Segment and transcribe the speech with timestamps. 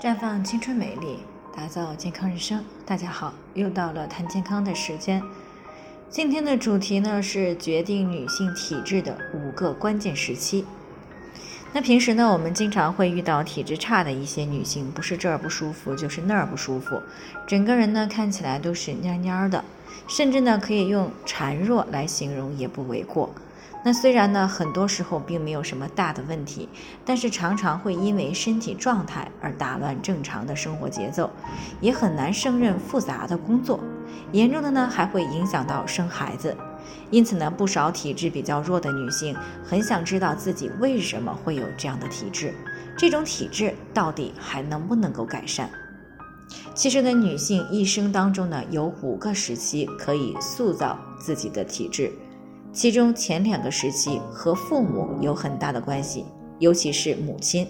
[0.00, 1.18] 绽放青春美丽，
[1.54, 2.64] 打造健康人生。
[2.86, 5.22] 大家好，又到了谈健康的时间。
[6.08, 10.64] 今天的主题呢是决定女性体质的五个关键时期。
[11.74, 17.02] 那平时呢，我们经常会遇到体质差的一些女性，不是这儿不舒服，就是那儿不舒服，
[17.46, 19.62] 整个人呢看起来都是蔫蔫的，
[20.08, 23.30] 甚至呢可以用孱弱来形容也不为过。
[23.82, 26.68] 那虽然呢，很多时候并没有什么大的问题，
[27.02, 31.30] 但是常常会因为身体状态而打乱正常的生活节奏，
[31.80, 33.80] 也很难胜任复杂的工作，
[34.32, 36.54] 严重的呢还会影响到生孩子。
[37.10, 42.54] 因此呢，不少体质比较弱的女性很想知道自己为什么会有这样的体质，
[42.98, 45.70] 这种体质到底还能不能够改善？
[46.74, 52.12] 其实呢，女性一生当中呢，有五个时期可以塑造自己的体质。
[52.72, 56.24] 其中前两个时期和父母有很大的关系，
[56.58, 57.66] 尤其是母亲。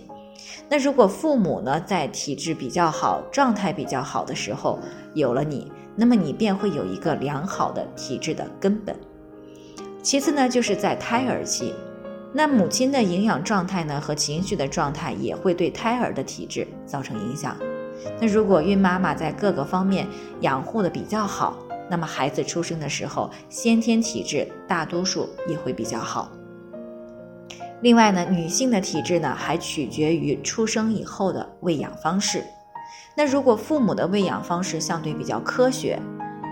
[0.69, 4.79] 那如果父母呢在体质比较好、状态比较好的时候
[5.15, 8.95] 有了你，那么你便会有一个良好的体质的根本。
[10.03, 11.75] 其次呢，就是在胎儿期，
[12.33, 17.57] 那母亲的营养状态呢和情绪的状态也会对胎儿的体质造成影响。
[18.21, 20.07] 那如果孕妈妈在各个方面
[20.41, 21.59] 养护的比较好，
[21.91, 26.31] 那么孩子出生的时候，先天体质大多数也会比较好。
[27.83, 32.45] 另外呢，女性的体质呢还取决于出生以后的喂养方式。
[33.17, 36.01] 那如果父母的喂养方式相对比较科学，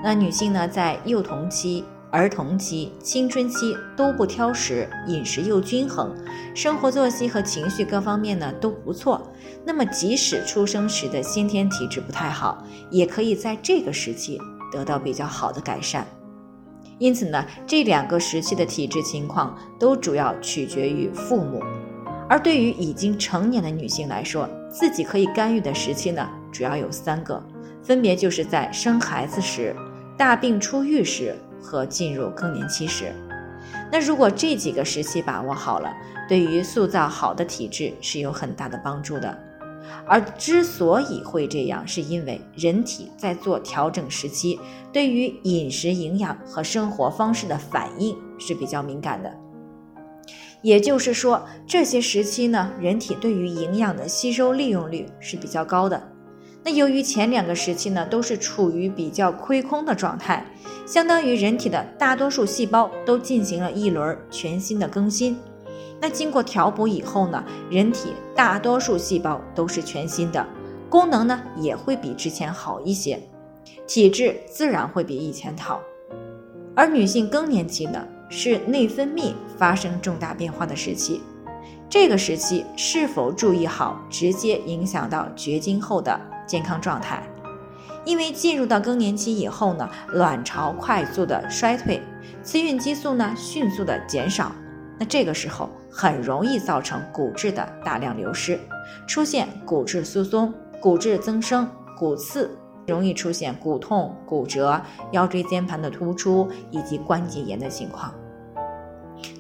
[0.03, 6.17] 那女性呢在幼童期、儿童期、青春期都不挑食，饮食又均衡，
[6.55, 9.31] 生活作息和情绪各方面呢都不错，
[9.65, 14.41] 那么即使出生时的先天体质不太好，也可以在这个时期。
[14.71, 16.07] 得到比较好的改善，
[16.99, 21.63] 因此呢，这两个时期的体质情况都主要取决于父母。
[22.29, 27.43] 而对于已经成年的女性来说，自己可以干预的时期呢，主要有三个，
[27.83, 29.75] 分别就是在生孩子时、
[30.17, 33.15] 大病初愈时和进入更年期时。
[33.91, 35.91] 那如果这几个时期把握好了，
[36.29, 39.39] 对于塑造好的体质是有很大的帮助的。
[40.07, 44.59] 而之所以会这样，是因为人体在做调整时期，
[44.93, 49.33] 对于饮食营养和生活方式的反应是比较敏感的。
[50.61, 56.03] 也就是说，这些时期呢，人体对于营养的吸收利用率是比较高的。
[56.65, 60.45] 那由于前两个时期呢，都是处于比较亏空的状态，
[60.85, 65.39] 相当于人体的大多数细胞都进行了一轮全新的更新。
[66.01, 70.47] 那经过调补以后呢，人体大多数细胞都是全新的，
[70.89, 73.21] 功能呢也会比之前好一些，
[73.87, 75.81] 体质自然会比以前好。
[76.77, 81.21] 而女性更年期呢，是内分泌发生重大变化的时期，
[81.89, 87.23] 这个时期是否注意好，直接影响到绝经后的健康状态。
[88.05, 92.01] 因为进入到更年期以后呢，卵巢快速的衰退，
[92.45, 94.53] 雌孕激素呢迅速的减少。
[94.99, 98.59] 那这个时候很容易造成骨质的大量流失，
[99.07, 102.51] 出现骨质疏松、骨质增生、骨刺，
[102.87, 104.81] 容易出现骨痛、骨折、
[105.13, 108.13] 腰椎间盘的突出以及关节炎的情况。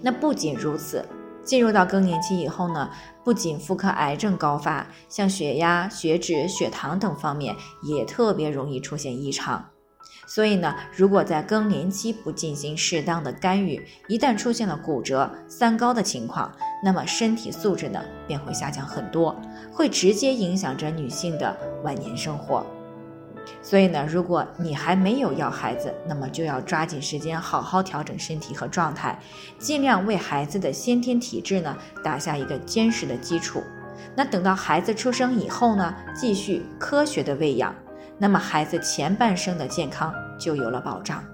[0.00, 1.04] 那不仅如此，
[1.42, 2.90] 进入到更年期以后呢，
[3.24, 9.64] 不仅妇科癌症高发，像血压、血脂、血糖等方面也特别容易出现异常。
[10.26, 16.52] 所以呢，如果在更年期不进行适当的干预，一旦出现了骨折、三高的情况，
[16.84, 19.34] 那么身体素质呢便会下降很多，
[19.72, 22.64] 会直接影响着女性的晚年生活。
[23.62, 29.18] 所以呢，如果你还没有要孩子，那么就要抓紧时间好好调整身体和状态，
[29.58, 31.74] 尽量为孩子的先天体质呢
[32.04, 33.62] 打下一个坚实的基础。
[34.14, 37.74] 那等到孩子出生以后呢，继续科学的喂养。
[38.18, 41.24] 那么孩子前半生的健康就有了保障。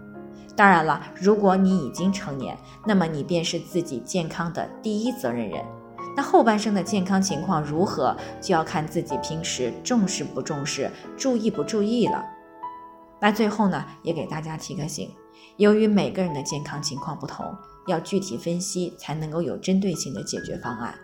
[0.56, 2.56] 当然了，如果你已经成年，
[2.86, 5.64] 那么你便是自己健康的第一责任人。
[6.16, 12.25] 那后半生的健康情况如何，就要看自己平时重视不重视、注意不注意了。
[13.20, 15.10] 那最后呢，也给大家提个醒：
[15.56, 17.44] 由于每个人的健康情况不同，
[17.88, 20.94] 要具体分析才能够有针对性的解决方案。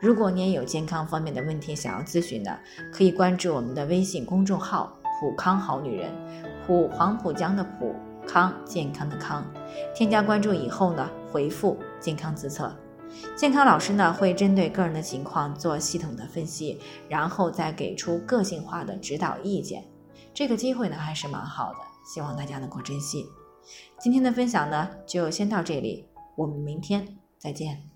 [0.00, 2.58] 如果你也有健康方面的问题想要咨询的，
[2.90, 4.96] 可以关注我们的微信公众号。
[5.18, 6.12] 普康好女人，
[6.66, 7.94] 普黄浦江的普
[8.26, 9.44] 康健康的康，
[9.94, 12.74] 添加关注以后呢，回复健康自测，
[13.36, 19.84] 健康老师呢会针对个人的情况做系统的分析，然后再给出个性化的指导意见。
[20.32, 23.26] 这个机会呢还是蛮好的，希望大家能够珍惜。
[23.98, 27.93] 今天的分享呢就先到这里，我们明天再见。